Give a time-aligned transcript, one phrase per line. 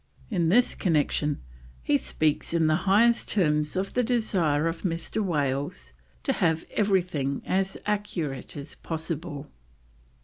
[0.31, 1.43] In this connection
[1.83, 5.23] he speaks in the highest terms of the desire of Mr.
[5.23, 5.93] Wales
[6.23, 9.51] to have everything as accurate as possible.